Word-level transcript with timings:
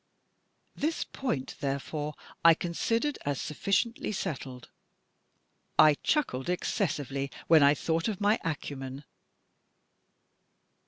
This 0.75 1.03
point, 1.03 1.53
therefore, 1.59 2.15
I 2.43 2.55
con 2.55 2.71
sidered 2.73 3.19
as 3.23 3.39
sufficiently 3.39 4.11
settled. 4.11 4.67
I 5.77 5.93
chuckled 5.93 6.49
excessively 6.49 7.29
when 7.45 7.61
I 7.61 7.75
thought 7.75 8.07
of 8.07 8.19
my 8.19 8.39
acumen. 8.43 9.03